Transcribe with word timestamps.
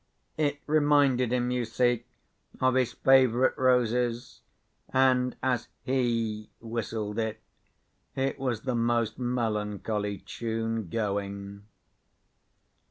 It 0.39 0.59
reminded 0.65 1.31
him, 1.31 1.51
you 1.51 1.63
see, 1.63 2.05
of 2.59 2.73
his 2.73 2.91
favourite 2.93 3.55
roses, 3.55 4.41
and, 4.91 5.35
as 5.43 5.67
he 5.83 6.49
whistled 6.59 7.19
it, 7.19 7.39
it 8.15 8.39
was 8.39 8.61
the 8.61 8.73
most 8.73 9.19
melancholy 9.19 10.17
tune 10.17 10.89
going. 10.89 11.67